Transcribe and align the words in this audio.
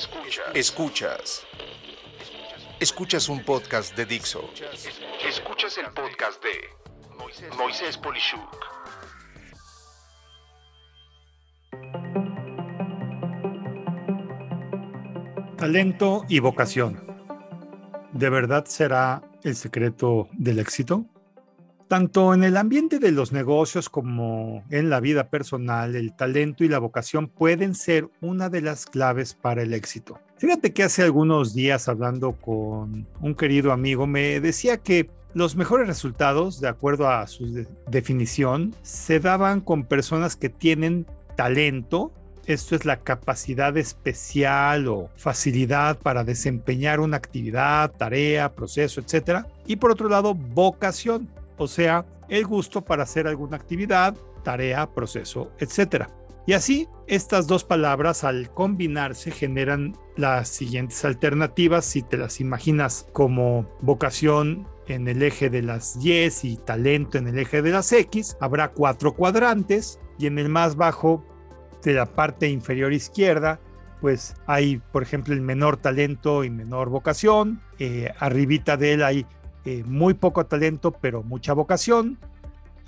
Escuchas. 0.00 0.46
Escuchas. 0.54 1.46
Escuchas 2.80 3.28
un 3.28 3.44
podcast 3.44 3.94
de 3.94 4.06
Dixo. 4.06 4.48
Escuchas 5.28 5.76
el 5.76 5.92
podcast 5.92 6.42
de 6.42 7.54
Moisés 7.58 7.98
Polishuk. 7.98 8.40
Talento 15.58 16.24
y 16.30 16.38
vocación. 16.38 17.06
¿De 18.14 18.30
verdad 18.30 18.64
será 18.64 19.20
el 19.44 19.54
secreto 19.54 20.28
del 20.32 20.60
éxito? 20.60 21.04
Tanto 21.90 22.34
en 22.34 22.44
el 22.44 22.56
ambiente 22.56 23.00
de 23.00 23.10
los 23.10 23.32
negocios 23.32 23.88
como 23.88 24.62
en 24.70 24.90
la 24.90 25.00
vida 25.00 25.28
personal, 25.28 25.96
el 25.96 26.14
talento 26.14 26.62
y 26.62 26.68
la 26.68 26.78
vocación 26.78 27.26
pueden 27.26 27.74
ser 27.74 28.08
una 28.20 28.48
de 28.48 28.60
las 28.60 28.86
claves 28.86 29.34
para 29.34 29.62
el 29.62 29.74
éxito. 29.74 30.20
Fíjate 30.36 30.72
que 30.72 30.84
hace 30.84 31.02
algunos 31.02 31.52
días 31.52 31.88
hablando 31.88 32.34
con 32.34 33.08
un 33.20 33.34
querido 33.34 33.72
amigo 33.72 34.06
me 34.06 34.38
decía 34.38 34.76
que 34.76 35.10
los 35.34 35.56
mejores 35.56 35.88
resultados, 35.88 36.60
de 36.60 36.68
acuerdo 36.68 37.08
a 37.08 37.26
su 37.26 37.66
definición, 37.88 38.72
se 38.82 39.18
daban 39.18 39.60
con 39.60 39.82
personas 39.82 40.36
que 40.36 40.48
tienen 40.48 41.06
talento, 41.36 42.12
esto 42.46 42.76
es 42.76 42.84
la 42.84 43.00
capacidad 43.00 43.76
especial 43.76 44.86
o 44.86 45.10
facilidad 45.16 45.98
para 45.98 46.22
desempeñar 46.22 47.00
una 47.00 47.16
actividad, 47.16 47.90
tarea, 47.90 48.52
proceso, 48.52 49.00
etc. 49.00 49.44
Y 49.66 49.74
por 49.74 49.90
otro 49.90 50.08
lado, 50.08 50.34
vocación, 50.34 51.28
o 51.60 51.68
sea, 51.68 52.06
el 52.30 52.46
gusto 52.46 52.82
para 52.82 53.02
hacer 53.02 53.26
alguna 53.26 53.56
actividad, 53.56 54.16
tarea, 54.42 54.90
proceso, 54.94 55.52
etc. 55.58 56.06
Y 56.46 56.54
así, 56.54 56.88
estas 57.06 57.46
dos 57.46 57.64
palabras 57.64 58.24
al 58.24 58.50
combinarse 58.54 59.30
generan 59.30 59.94
las 60.16 60.48
siguientes 60.48 61.04
alternativas 61.04 61.84
si 61.84 62.00
te 62.02 62.16
las 62.16 62.40
imaginas 62.40 63.06
como 63.12 63.68
vocación 63.82 64.66
en 64.86 65.06
el 65.06 65.22
eje 65.22 65.50
de 65.50 65.60
las 65.60 65.96
Y 66.02 66.28
y 66.42 66.56
talento 66.56 67.18
en 67.18 67.28
el 67.28 67.38
eje 67.38 67.60
de 67.60 67.72
las 67.72 67.92
X, 67.92 68.38
habrá 68.40 68.72
cuatro 68.72 69.14
cuadrantes 69.14 70.00
y 70.18 70.26
en 70.26 70.38
el 70.38 70.48
más 70.48 70.76
bajo 70.76 71.22
de 71.84 71.92
la 71.92 72.06
parte 72.06 72.48
inferior 72.48 72.94
izquierda, 72.94 73.60
pues 74.00 74.34
hay, 74.46 74.80
por 74.92 75.02
ejemplo, 75.02 75.34
el 75.34 75.42
menor 75.42 75.76
talento 75.76 76.42
y 76.42 76.48
menor 76.48 76.88
vocación. 76.88 77.60
Eh, 77.78 78.10
arribita 78.18 78.78
de 78.78 78.94
él 78.94 79.02
hay 79.02 79.26
eh, 79.64 79.84
muy 79.86 80.14
poco 80.14 80.46
talento, 80.46 80.92
pero 80.92 81.22
mucha 81.22 81.52
vocación. 81.52 82.18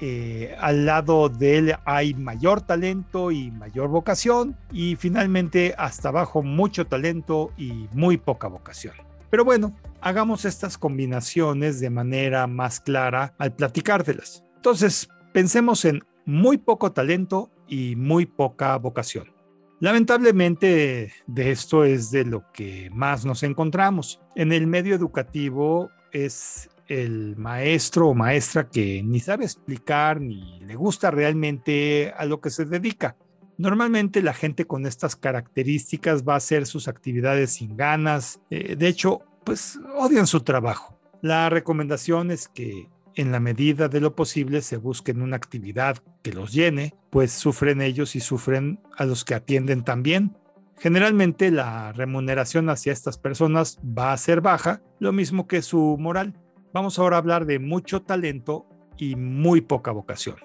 Eh, 0.00 0.56
al 0.58 0.84
lado 0.84 1.28
de 1.28 1.58
él 1.58 1.74
hay 1.84 2.14
mayor 2.14 2.62
talento 2.62 3.30
y 3.30 3.50
mayor 3.50 3.88
vocación. 3.88 4.56
Y 4.72 4.96
finalmente, 4.96 5.74
hasta 5.78 6.08
abajo, 6.08 6.42
mucho 6.42 6.86
talento 6.86 7.52
y 7.56 7.88
muy 7.92 8.16
poca 8.16 8.48
vocación. 8.48 8.94
Pero 9.30 9.44
bueno, 9.44 9.72
hagamos 10.00 10.44
estas 10.44 10.76
combinaciones 10.76 11.80
de 11.80 11.90
manera 11.90 12.46
más 12.46 12.80
clara 12.80 13.34
al 13.38 13.54
platicártelas. 13.54 14.44
Entonces, 14.56 15.08
pensemos 15.32 15.84
en 15.84 16.02
muy 16.26 16.58
poco 16.58 16.92
talento 16.92 17.50
y 17.68 17.96
muy 17.96 18.26
poca 18.26 18.76
vocación. 18.76 19.32
Lamentablemente 19.80 21.12
de 21.26 21.50
esto 21.50 21.84
es 21.84 22.10
de 22.10 22.24
lo 22.24 22.44
que 22.52 22.88
más 22.92 23.24
nos 23.24 23.42
encontramos. 23.42 24.20
En 24.36 24.52
el 24.52 24.66
medio 24.66 24.94
educativo 24.94 25.90
es 26.12 26.68
el 26.88 27.36
maestro 27.36 28.08
o 28.08 28.14
maestra 28.14 28.68
que 28.68 29.02
ni 29.02 29.20
sabe 29.20 29.44
explicar 29.44 30.20
ni 30.20 30.60
le 30.60 30.74
gusta 30.74 31.10
realmente 31.10 32.12
a 32.16 32.24
lo 32.24 32.40
que 32.40 32.50
se 32.50 32.64
dedica. 32.64 33.16
Normalmente 33.58 34.22
la 34.22 34.34
gente 34.34 34.66
con 34.66 34.86
estas 34.86 35.16
características 35.16 36.24
va 36.26 36.34
a 36.34 36.38
hacer 36.38 36.66
sus 36.66 36.88
actividades 36.88 37.52
sin 37.52 37.76
ganas. 37.76 38.40
Eh, 38.50 38.76
de 38.76 38.88
hecho, 38.88 39.20
pues 39.44 39.78
odian 39.96 40.26
su 40.26 40.40
trabajo. 40.40 40.98
La 41.20 41.48
recomendación 41.48 42.30
es 42.30 42.48
que 42.48 42.88
en 43.14 43.30
la 43.30 43.40
medida 43.40 43.88
de 43.88 44.00
lo 44.00 44.16
posible 44.16 44.62
se 44.62 44.76
busquen 44.76 45.22
una 45.22 45.36
actividad 45.36 45.98
que 46.22 46.32
los 46.32 46.52
llene, 46.52 46.94
pues 47.10 47.32
sufren 47.32 47.82
ellos 47.82 48.16
y 48.16 48.20
sufren 48.20 48.80
a 48.96 49.04
los 49.04 49.24
que 49.24 49.34
atienden 49.34 49.84
también. 49.84 50.36
Generalmente 50.82 51.52
la 51.52 51.92
remuneración 51.92 52.68
hacia 52.68 52.92
estas 52.92 53.16
personas 53.16 53.78
va 53.86 54.12
a 54.12 54.16
ser 54.16 54.40
baja, 54.40 54.82
lo 54.98 55.12
mismo 55.12 55.46
que 55.46 55.62
su 55.62 55.96
moral. 55.96 56.36
Vamos 56.74 56.98
ahora 56.98 57.14
a 57.14 57.18
hablar 57.20 57.46
de 57.46 57.60
mucho 57.60 58.02
talento 58.02 58.66
y 58.96 59.14
muy 59.14 59.60
poca 59.60 59.92
vocación. 59.92 60.38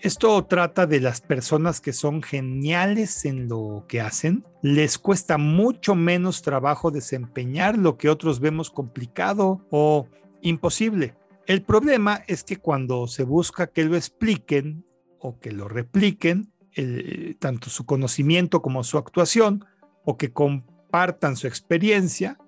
Esto 0.00 0.42
trata 0.46 0.86
de 0.86 0.98
las 1.00 1.20
personas 1.20 1.82
que 1.82 1.92
son 1.92 2.22
geniales 2.22 3.26
en 3.26 3.50
lo 3.50 3.84
que 3.86 4.00
hacen. 4.00 4.46
Les 4.62 4.96
cuesta 4.96 5.36
mucho 5.36 5.94
menos 5.94 6.40
trabajo 6.40 6.90
desempeñar 6.90 7.76
lo 7.76 7.98
que 7.98 8.08
otros 8.08 8.40
vemos 8.40 8.70
complicado 8.70 9.66
o 9.70 10.08
imposible. 10.40 11.16
El 11.46 11.64
problema 11.64 12.22
es 12.28 12.44
que 12.44 12.56
cuando 12.56 13.06
se 13.08 13.24
busca 13.24 13.66
que 13.66 13.84
lo 13.84 13.94
expliquen 13.94 14.86
o 15.18 15.38
que 15.38 15.52
lo 15.52 15.68
repliquen, 15.68 16.50
tanto 17.40 17.68
su 17.68 17.84
conocimiento 17.84 18.62
como 18.62 18.84
su 18.84 18.96
actuación, 18.96 19.66
o 20.04 20.16
que 20.16 20.32
compartan 20.32 21.36
su 21.36 21.46
experiencia, 21.46 22.38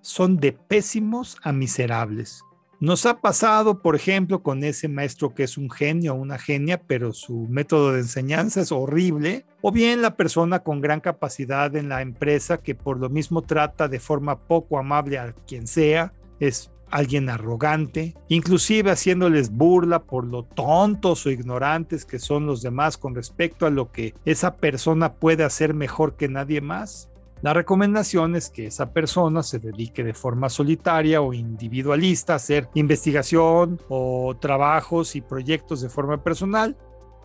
son 0.00 0.36
de 0.36 0.52
pésimos 0.52 1.38
a 1.42 1.52
miserables. 1.52 2.42
Nos 2.80 3.06
ha 3.06 3.20
pasado, 3.20 3.80
por 3.80 3.96
ejemplo, 3.96 4.42
con 4.42 4.62
ese 4.62 4.88
maestro 4.88 5.34
que 5.34 5.44
es 5.44 5.56
un 5.56 5.70
genio 5.70 6.12
o 6.12 6.16
una 6.16 6.36
genia, 6.36 6.82
pero 6.82 7.14
su 7.14 7.46
método 7.48 7.92
de 7.92 8.00
enseñanza 8.00 8.60
es 8.60 8.72
horrible, 8.72 9.46
o 9.62 9.72
bien 9.72 10.02
la 10.02 10.16
persona 10.16 10.58
con 10.58 10.82
gran 10.82 11.00
capacidad 11.00 11.74
en 11.76 11.88
la 11.88 12.02
empresa 12.02 12.58
que 12.58 12.74
por 12.74 12.98
lo 12.98 13.08
mismo 13.08 13.40
trata 13.40 13.88
de 13.88 14.00
forma 14.00 14.38
poco 14.38 14.78
amable 14.78 15.16
a 15.16 15.32
quien 15.46 15.66
sea, 15.66 16.12
es 16.40 16.70
alguien 16.90 17.28
arrogante, 17.28 18.14
inclusive 18.28 18.90
haciéndoles 18.90 19.50
burla 19.50 20.02
por 20.02 20.24
lo 20.24 20.44
tontos 20.44 21.26
o 21.26 21.30
ignorantes 21.30 22.04
que 22.04 22.18
son 22.18 22.46
los 22.46 22.62
demás 22.62 22.98
con 22.98 23.14
respecto 23.14 23.66
a 23.66 23.70
lo 23.70 23.90
que 23.92 24.14
esa 24.24 24.56
persona 24.56 25.14
puede 25.14 25.44
hacer 25.44 25.74
mejor 25.74 26.16
que 26.16 26.28
nadie 26.28 26.60
más. 26.60 27.10
La 27.42 27.52
recomendación 27.52 28.36
es 28.36 28.48
que 28.48 28.68
esa 28.68 28.92
persona 28.92 29.42
se 29.42 29.58
dedique 29.58 30.02
de 30.02 30.14
forma 30.14 30.48
solitaria 30.48 31.20
o 31.20 31.34
individualista 31.34 32.32
a 32.32 32.36
hacer 32.36 32.70
investigación 32.72 33.82
o 33.88 34.34
trabajos 34.40 35.14
y 35.14 35.20
proyectos 35.20 35.82
de 35.82 35.90
forma 35.90 36.22
personal, 36.22 36.74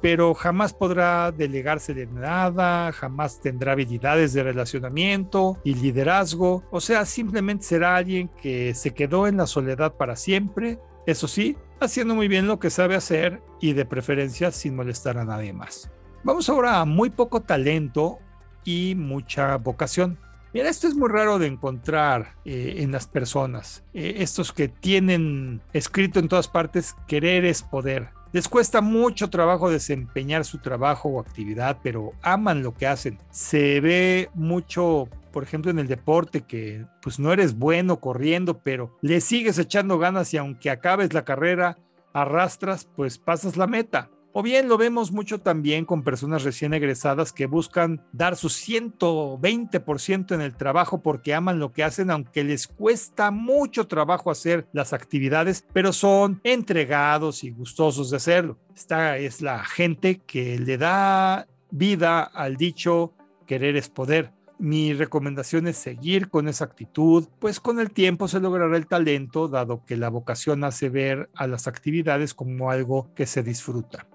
pero 0.02 0.34
jamás 0.34 0.74
podrá 0.74 1.32
delegarse 1.32 1.94
de 1.94 2.08
nada, 2.08 2.92
jamás 2.92 3.42
tendrá 3.42 3.74
habilidades 3.74 4.34
de 4.34 4.44
relacionamiento 4.44 5.60
y 5.64 5.76
liderazgo, 5.76 6.64
o 6.72 6.82
sea, 6.82 7.06
simplemente 7.06 7.66
será 7.66 7.96
alguien 7.96 8.30
que 8.42 8.74
se 8.74 8.94
quedó 8.94 9.28
en 9.28 9.38
la 9.38 9.48
soledad 9.48 9.94
para 9.94 10.16
siempre, 10.16 10.80
eso 11.06 11.28
sí, 11.28 11.58
haciendo 11.80 12.16
muy 12.16 12.28
bien 12.28 12.48
lo 12.48 12.60
que 12.60 12.70
sabe 12.70 12.96
hacer 12.96 13.42
y 13.62 13.74
de 13.74 13.86
preferencia 13.86 14.52
sin 14.52 14.76
molestar 14.76 15.18
a 15.18 15.26
nadie 15.26 15.54
más. 15.54 15.90
Vamos 16.24 16.50
ahora 16.50 16.80
a 16.80 16.86
muy 16.86 17.10
poco 17.10 17.42
talento 17.42 18.20
y 18.66 18.96
mucha 18.96 19.58
vocación. 19.58 20.18
Mira, 20.54 20.70
esto 20.70 20.88
es 20.88 20.96
muy 20.96 21.10
raro 21.10 21.38
de 21.38 21.48
encontrar 21.48 22.36
eh, 22.44 22.76
en 22.80 22.92
las 22.92 23.08
personas. 23.08 23.84
Eh, 23.94 24.16
estos 24.18 24.52
que 24.52 24.68
tienen 24.68 25.62
escrito 25.74 26.20
en 26.20 26.28
todas 26.28 26.48
partes, 26.48 26.96
querer 27.08 27.46
es 27.46 27.62
poder. 27.62 28.10
Les 28.32 28.48
cuesta 28.48 28.82
mucho 28.82 29.30
trabajo 29.30 29.72
desempeñar 29.72 30.46
su 30.46 30.60
trabajo 30.60 31.10
o 31.10 31.20
actividad, 31.20 31.80
pero 31.82 32.12
aman 32.22 32.62
lo 32.62 32.76
que 32.76 32.86
hacen. 32.86 33.18
Se 33.32 33.82
ve 33.82 34.30
mucho, 34.36 35.10
por 35.32 35.44
ejemplo, 35.44 35.72
en 35.72 35.80
el 35.80 35.88
deporte, 35.88 36.42
que 36.42 36.86
pues 37.02 37.20
no 37.20 37.34
eres 37.34 37.58
bueno 37.58 38.00
corriendo, 38.00 38.60
pero 38.60 38.96
le 39.02 39.20
sigues 39.20 39.58
echando 39.58 39.98
ganas 39.98 40.32
y 40.34 40.38
aunque 40.38 40.70
acabes 40.70 41.14
la 41.14 41.26
carrera, 41.26 41.78
arrastras, 42.14 42.88
pues 42.96 43.18
pasas 43.18 43.58
la 43.58 43.66
meta. 43.66 44.12
O 44.32 44.44
bien 44.44 44.70
lo 44.70 44.78
vemos 44.78 45.12
mucho 45.12 45.40
también 45.40 45.86
con 45.86 46.04
personas 46.04 46.44
recién 46.44 46.76
egresadas 46.76 47.34
que 47.34 47.48
buscan 47.48 48.06
dar 48.12 48.36
su 48.36 48.48
120% 48.50 50.36
en 50.36 50.42
el 50.42 50.56
trabajo 50.56 51.02
porque 51.02 51.34
aman 51.34 51.58
lo 51.58 51.74
que 51.74 51.84
hacen, 51.84 52.12
aunque 52.12 52.44
les 52.44 52.68
cuesta 52.68 53.32
mucho 53.32 53.88
trabajo 53.88 54.30
hacer 54.30 54.68
las 54.72 54.94
actividades, 54.94 55.66
pero 55.74 55.94
son 55.94 56.42
entregados 56.44 57.44
y 57.44 57.50
gustosos 57.50 58.12
de 58.12 58.18
hacerlo. 58.18 58.60
Esta 58.76 59.18
es 59.18 59.42
la 59.42 59.64
gente 59.64 60.20
que 60.20 60.60
le 60.60 60.78
da 60.78 61.48
vida 61.72 62.22
al 62.22 62.56
dicho 62.56 63.14
querer 63.48 63.78
es 63.78 63.90
poder. 63.90 64.32
Mi 64.60 64.94
recomendación 64.94 65.68
es 65.68 65.78
seguir 65.78 66.30
con 66.30 66.48
esa 66.48 66.66
actitud, 66.66 67.28
pues 67.40 67.60
con 67.60 67.80
el 67.80 67.90
tiempo 67.92 68.28
se 68.28 68.40
logrará 68.40 68.78
el 68.78 68.86
talento, 68.86 69.48
dado 69.48 69.86
que 69.86 69.98
la 69.98 70.10
vocación 70.10 70.64
hace 70.66 70.90
ver 70.90 71.30
a 71.34 71.48
las 71.48 71.66
actividades 71.66 72.36
como 72.36 72.70
algo 72.70 73.10
que 73.16 73.26
se 73.26 73.42
disfruta. 73.42 74.06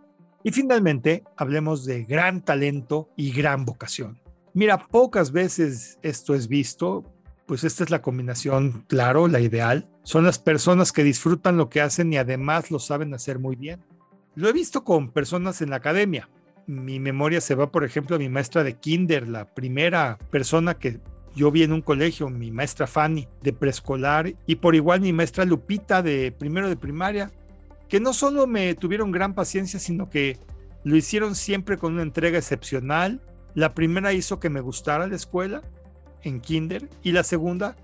Y 0.46 0.52
finalmente, 0.52 1.24
hablemos 1.38 1.86
de 1.86 2.04
gran 2.04 2.44
talento 2.44 3.08
y 3.16 3.32
gran 3.32 3.64
vocación. 3.64 4.20
Mira, 4.52 4.86
pocas 4.86 5.32
veces 5.32 5.98
esto 6.02 6.34
es 6.34 6.48
visto, 6.48 7.02
pues 7.46 7.64
esta 7.64 7.82
es 7.82 7.88
la 7.88 8.02
combinación, 8.02 8.84
claro, 8.86 9.26
la 9.26 9.40
ideal. 9.40 9.88
Son 10.02 10.22
las 10.22 10.38
personas 10.38 10.92
que 10.92 11.02
disfrutan 11.02 11.56
lo 11.56 11.70
que 11.70 11.80
hacen 11.80 12.12
y 12.12 12.18
además 12.18 12.70
lo 12.70 12.78
saben 12.78 13.14
hacer 13.14 13.38
muy 13.38 13.56
bien. 13.56 13.82
Lo 14.34 14.48
he 14.48 14.52
visto 14.52 14.84
con 14.84 15.12
personas 15.12 15.62
en 15.62 15.70
la 15.70 15.76
academia. 15.76 16.28
Mi 16.66 17.00
memoria 17.00 17.40
se 17.40 17.54
va, 17.54 17.72
por 17.72 17.82
ejemplo, 17.82 18.16
a 18.16 18.18
mi 18.18 18.28
maestra 18.28 18.62
de 18.64 18.74
kinder, 18.74 19.26
la 19.26 19.54
primera 19.54 20.18
persona 20.30 20.74
que 20.74 21.00
Yo 21.34 21.50
vi 21.50 21.62
en 21.62 21.72
un 21.72 21.82
colegio 21.82 22.28
mi 22.28 22.52
maestra 22.52 22.86
Fanny 22.86 23.26
de 23.42 23.52
preescolar 23.52 24.32
y 24.46 24.56
por 24.56 24.74
igual 24.74 25.00
mi 25.00 25.12
maestra 25.12 25.44
Lupita 25.44 26.00
de 26.00 26.30
primero 26.30 26.68
de 26.68 26.76
primaria, 26.76 27.32
que 27.88 28.00
no 28.00 28.12
solo 28.12 28.46
me 28.46 28.74
tuvieron 28.74 29.10
gran 29.10 29.34
paciencia, 29.34 29.78
sino 29.78 30.10
que 30.10 30.38
lo 30.84 30.96
hicieron 30.96 31.34
siempre 31.34 31.78
con 31.78 31.94
una 31.94 32.02
entrega 32.02 32.38
excepcional. 32.38 33.20
La 33.54 33.74
primera 33.74 34.12
hizo 34.12 34.40
que 34.40 34.50
me 34.50 34.60
gustara 34.60 35.06
la 35.06 35.16
escuela 35.16 35.62
en 36.22 36.40
kinder 36.40 36.88
y 37.02 37.12
la 37.12 37.22
segunda 37.22 37.76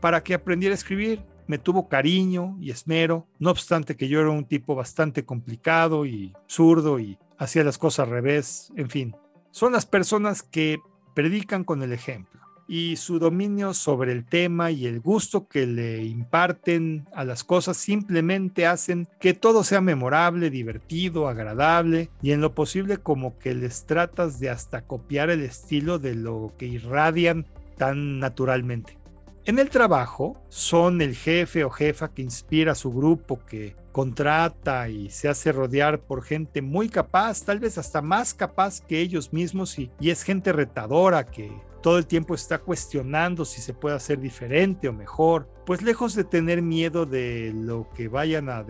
para 0.00 0.22
que 0.22 0.34
aprendiera 0.34 0.74
a 0.74 0.76
escribir. 0.76 1.22
Me 1.46 1.58
tuvo 1.58 1.88
cariño 1.88 2.56
y 2.60 2.70
esmero, 2.70 3.26
no 3.38 3.50
obstante 3.50 3.96
que 3.96 4.08
yo 4.08 4.20
era 4.20 4.30
un 4.30 4.44
tipo 4.44 4.74
bastante 4.74 5.24
complicado 5.24 6.06
y 6.06 6.32
zurdo 6.46 6.98
y 6.98 7.18
hacía 7.36 7.64
las 7.64 7.78
cosas 7.78 8.06
al 8.06 8.12
revés, 8.12 8.72
en 8.76 8.88
fin. 8.88 9.16
Son 9.50 9.72
las 9.72 9.84
personas 9.84 10.42
que 10.42 10.78
predican 11.14 11.64
con 11.64 11.82
el 11.82 11.92
ejemplo 11.92 12.42
y 12.68 12.96
su 12.96 13.18
dominio 13.18 13.74
sobre 13.74 14.12
el 14.12 14.24
tema 14.24 14.70
y 14.70 14.86
el 14.86 15.00
gusto 15.00 15.46
que 15.48 15.66
le 15.66 16.04
imparten 16.04 17.06
a 17.14 17.24
las 17.24 17.44
cosas 17.44 17.76
simplemente 17.76 18.66
hacen 18.66 19.08
que 19.20 19.34
todo 19.34 19.64
sea 19.64 19.80
memorable, 19.80 20.50
divertido, 20.50 21.28
agradable 21.28 22.10
y 22.22 22.32
en 22.32 22.40
lo 22.40 22.54
posible 22.54 22.98
como 22.98 23.38
que 23.38 23.54
les 23.54 23.86
tratas 23.86 24.40
de 24.40 24.50
hasta 24.50 24.82
copiar 24.82 25.30
el 25.30 25.42
estilo 25.42 25.98
de 25.98 26.14
lo 26.14 26.54
que 26.58 26.66
irradian 26.66 27.46
tan 27.76 28.18
naturalmente. 28.18 28.98
En 29.44 29.58
el 29.58 29.70
trabajo 29.70 30.40
son 30.48 31.02
el 31.02 31.16
jefe 31.16 31.64
o 31.64 31.70
jefa 31.70 32.14
que 32.14 32.22
inspira 32.22 32.72
a 32.72 32.76
su 32.76 32.92
grupo, 32.92 33.40
que 33.44 33.74
contrata 33.90 34.88
y 34.88 35.10
se 35.10 35.28
hace 35.28 35.50
rodear 35.50 36.00
por 36.00 36.22
gente 36.22 36.62
muy 36.62 36.88
capaz, 36.88 37.44
tal 37.44 37.58
vez 37.58 37.76
hasta 37.76 38.02
más 38.02 38.34
capaz 38.34 38.80
que 38.80 39.00
ellos 39.00 39.32
mismos 39.32 39.78
y, 39.78 39.90
es 40.00 40.22
gente 40.22 40.52
retadora 40.52 41.26
que 41.26 41.52
todo 41.82 41.98
el 41.98 42.06
tiempo 42.06 42.34
está 42.34 42.58
cuestionando 42.58 43.44
si 43.44 43.60
se 43.60 43.74
puede 43.74 43.96
hacer 43.96 44.20
diferente 44.20 44.88
o 44.88 44.92
mejor, 44.92 45.48
pues 45.66 45.82
lejos 45.82 46.14
de 46.14 46.24
tener 46.24 46.62
miedo 46.62 47.06
de 47.06 47.52
lo 47.54 47.88
que 47.94 48.08
vayan 48.08 48.48
a 48.48 48.64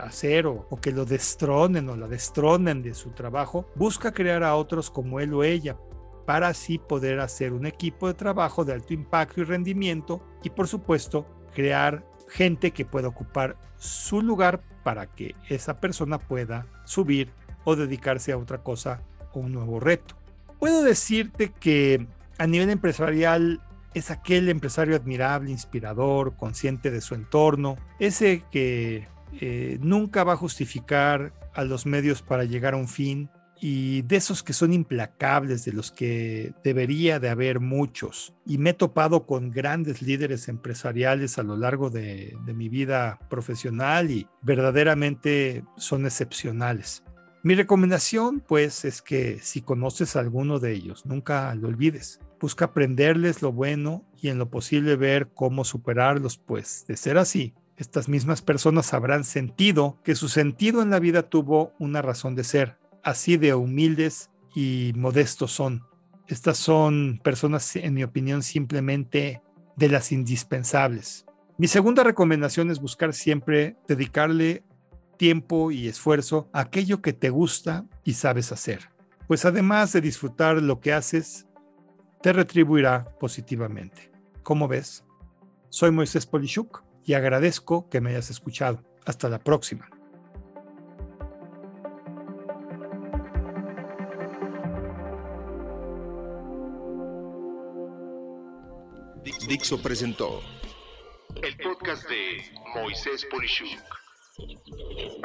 hacer 0.00 0.46
o, 0.46 0.66
o, 0.70 0.80
que 0.80 0.92
lo 0.92 1.04
destronen 1.04 1.88
o 1.88 1.96
la 1.96 2.08
destronen 2.08 2.82
de 2.82 2.94
su 2.94 3.10
trabajo, 3.10 3.66
busca 3.74 4.12
crear 4.12 4.42
a 4.42 4.56
otros 4.56 4.90
como 4.90 5.20
él 5.20 5.34
o 5.34 5.44
ella 5.44 5.76
para 6.26 6.48
así 6.48 6.78
poder 6.78 7.20
hacer 7.20 7.52
un 7.52 7.66
equipo 7.66 8.06
de 8.08 8.14
trabajo 8.14 8.64
de 8.64 8.72
alto 8.72 8.94
impacto 8.94 9.40
y 9.40 9.44
rendimiento 9.44 10.22
y 10.42 10.50
por 10.50 10.68
supuesto 10.68 11.26
crear 11.54 12.04
gente 12.28 12.70
que 12.70 12.84
pueda 12.84 13.08
ocupar 13.08 13.56
su 13.76 14.22
lugar 14.22 14.62
para 14.82 15.06
que 15.06 15.34
esa 15.48 15.76
persona 15.76 16.18
pueda 16.18 16.66
subir 16.84 17.30
o 17.64 17.76
dedicarse 17.76 18.32
a 18.32 18.38
otra 18.38 18.58
cosa 18.58 19.02
o 19.32 19.40
un 19.40 19.52
nuevo 19.52 19.80
reto. 19.80 20.16
Puedo 20.58 20.82
decirte 20.82 21.52
que 21.52 22.06
a 22.38 22.46
nivel 22.46 22.70
empresarial 22.70 23.60
es 23.94 24.10
aquel 24.10 24.48
empresario 24.48 24.96
admirable, 24.96 25.50
inspirador, 25.50 26.36
consciente 26.36 26.90
de 26.90 27.00
su 27.00 27.14
entorno, 27.14 27.76
ese 27.98 28.44
que 28.50 29.06
eh, 29.40 29.78
nunca 29.80 30.24
va 30.24 30.34
a 30.34 30.36
justificar 30.36 31.32
a 31.54 31.64
los 31.64 31.84
medios 31.86 32.22
para 32.22 32.44
llegar 32.44 32.74
a 32.74 32.78
un 32.78 32.88
fin, 32.88 33.28
y 33.64 34.02
de 34.02 34.16
esos 34.16 34.42
que 34.42 34.52
son 34.52 34.72
implacables, 34.72 35.64
de 35.64 35.72
los 35.72 35.92
que 35.92 36.52
debería 36.64 37.20
de 37.20 37.28
haber 37.28 37.60
muchos. 37.60 38.34
Y 38.44 38.58
me 38.58 38.70
he 38.70 38.74
topado 38.74 39.24
con 39.24 39.52
grandes 39.52 40.02
líderes 40.02 40.48
empresariales 40.48 41.38
a 41.38 41.44
lo 41.44 41.56
largo 41.56 41.88
de, 41.88 42.36
mi 42.44 42.68
vida 42.68 43.20
profesional 43.30 44.10
y 44.10 44.26
verdaderamente 44.42 45.62
son 45.76 46.06
excepcionales. 46.06 47.04
Mi 47.42 47.54
recomendación, 47.54 48.40
pues, 48.40 48.84
es 48.84 49.02
que 49.02 49.40
si 49.40 49.62
conoces 49.62 50.14
a 50.14 50.20
alguno 50.20 50.60
de 50.60 50.72
ellos, 50.72 51.06
nunca 51.06 51.54
lo 51.54 51.68
olvides. 51.68 52.20
Busca 52.40 52.66
aprenderles 52.66 53.42
lo 53.42 53.52
bueno 53.52 54.04
y 54.20 54.28
en 54.28 54.38
lo 54.38 54.48
posible 54.48 54.96
ver 54.96 55.28
cómo 55.34 55.64
superarlos, 55.64 56.38
pues, 56.38 56.84
de 56.86 56.96
ser 56.96 57.18
así, 57.18 57.54
estas 57.76 58.08
mismas 58.08 58.42
personas 58.42 58.94
habrán 58.94 59.24
sentido 59.24 59.98
que 60.04 60.14
su 60.14 60.28
sentido 60.28 60.82
en 60.82 60.90
la 60.90 61.00
vida 61.00 61.22
tuvo 61.24 61.72
una 61.80 62.00
razón 62.00 62.36
de 62.36 62.44
ser, 62.44 62.78
así 63.02 63.36
de 63.36 63.54
humildes 63.54 64.30
y 64.54 64.92
modestos 64.94 65.50
son. 65.50 65.82
Estas 66.28 66.58
son 66.58 67.20
personas, 67.24 67.74
en 67.74 67.94
mi 67.94 68.04
opinión, 68.04 68.44
simplemente 68.44 69.42
de 69.74 69.88
las 69.88 70.12
indispensables. 70.12 71.26
Mi 71.58 71.66
segunda 71.66 72.04
recomendación 72.04 72.70
es 72.70 72.78
buscar 72.78 73.14
siempre 73.14 73.76
dedicarle 73.88 74.62
tiempo 75.16 75.70
y 75.70 75.88
esfuerzo 75.88 76.48
aquello 76.52 77.02
que 77.02 77.12
te 77.12 77.30
gusta 77.30 77.86
y 78.04 78.14
sabes 78.14 78.52
hacer. 78.52 78.90
Pues 79.28 79.44
además 79.44 79.92
de 79.92 80.00
disfrutar 80.00 80.60
lo 80.60 80.80
que 80.80 80.92
haces, 80.92 81.46
te 82.20 82.32
retribuirá 82.32 83.04
positivamente. 83.18 84.10
¿Cómo 84.42 84.68
ves? 84.68 85.04
Soy 85.68 85.90
Moisés 85.90 86.26
Polishuk 86.26 86.84
y 87.04 87.14
agradezco 87.14 87.88
que 87.88 88.00
me 88.00 88.10
hayas 88.10 88.30
escuchado. 88.30 88.82
Hasta 89.04 89.28
la 89.28 89.38
próxima. 89.38 89.88
Dixo 99.48 99.82
presentó 99.82 100.40
el 101.42 101.56
podcast 101.56 102.08
de 102.08 102.42
Moisés 102.74 103.26
Polishuk. 103.30 104.01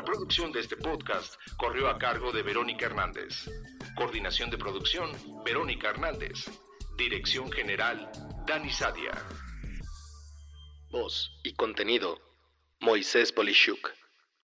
Producción 0.07 0.53
de 0.53 0.61
este 0.61 0.77
podcast 0.77 1.35
corrió 1.57 1.89
a 1.89 1.97
cargo 1.97 2.31
de 2.31 2.41
Verónica 2.41 2.85
Hernández. 2.85 3.51
Coordinación 3.93 4.49
de 4.49 4.57
producción, 4.57 5.11
Verónica 5.43 5.89
Hernández. 5.89 6.49
Dirección 6.97 7.51
General, 7.51 8.09
Dani 8.47 8.69
Sadia. 8.69 9.11
Voz 10.91 11.29
y 11.43 11.53
contenido, 11.55 12.21
Moisés 12.79 13.33
Polishuk. 13.33 13.91